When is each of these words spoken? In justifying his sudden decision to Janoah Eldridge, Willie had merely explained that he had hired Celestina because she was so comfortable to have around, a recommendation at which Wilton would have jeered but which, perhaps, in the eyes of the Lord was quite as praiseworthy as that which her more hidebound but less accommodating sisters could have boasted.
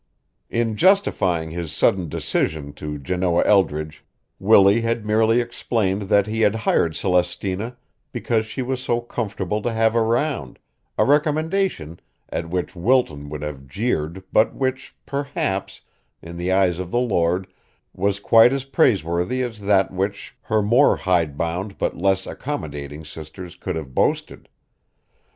In 0.49 0.77
justifying 0.77 1.51
his 1.51 1.71
sudden 1.71 2.09
decision 2.09 2.73
to 2.73 2.97
Janoah 2.97 3.45
Eldridge, 3.45 4.03
Willie 4.39 4.81
had 4.81 5.05
merely 5.05 5.39
explained 5.39 6.09
that 6.09 6.25
he 6.25 6.41
had 6.41 6.55
hired 6.65 6.95
Celestina 6.95 7.77
because 8.11 8.47
she 8.47 8.63
was 8.63 8.81
so 8.81 8.99
comfortable 8.99 9.61
to 9.61 9.71
have 9.71 9.95
around, 9.95 10.57
a 10.97 11.05
recommendation 11.05 11.99
at 12.29 12.49
which 12.49 12.75
Wilton 12.75 13.29
would 13.29 13.43
have 13.43 13.67
jeered 13.67 14.23
but 14.33 14.55
which, 14.55 14.95
perhaps, 15.05 15.81
in 16.19 16.35
the 16.35 16.51
eyes 16.51 16.79
of 16.79 16.89
the 16.89 16.97
Lord 16.99 17.45
was 17.93 18.19
quite 18.19 18.51
as 18.51 18.63
praiseworthy 18.65 19.43
as 19.43 19.59
that 19.61 19.91
which 19.93 20.35
her 20.41 20.63
more 20.63 20.95
hidebound 20.97 21.77
but 21.77 21.95
less 21.95 22.25
accommodating 22.25 23.05
sisters 23.05 23.55
could 23.55 23.75
have 23.75 23.93
boasted. 23.93 24.49